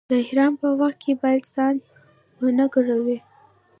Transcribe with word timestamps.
د 0.09 0.11
احرام 0.23 0.53
په 0.61 0.67
وخت 0.79 0.97
کې 1.03 1.13
باید 1.21 1.43
ځان 1.55 1.75
و 2.39 2.41
نه 2.57 2.65
ګروئ. 2.73 3.17